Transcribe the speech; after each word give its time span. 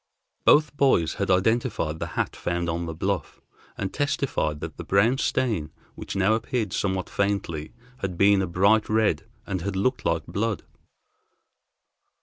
Both 0.45 0.75
boys 0.75 1.13
had 1.21 1.29
identified 1.29 1.99
the 1.99 2.07
hat 2.17 2.35
found 2.35 2.69
on 2.71 2.87
the 2.87 2.93
bluff, 2.95 3.39
and 3.77 3.93
testified 3.93 4.59
that 4.59 4.77
the 4.77 4.83
brown 4.83 5.19
stain, 5.19 5.69
which 5.93 6.15
now 6.15 6.33
appeared 6.33 6.73
somewhat 6.73 7.07
faintly, 7.07 7.71
had 7.99 8.17
been 8.17 8.41
a 8.41 8.47
bright 8.47 8.89
red, 8.89 9.27
and 9.45 9.61
had 9.61 9.75
looked 9.75 10.03
like 10.03 10.25
blood. 10.25 10.63